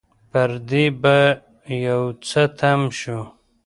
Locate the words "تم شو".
2.59-3.19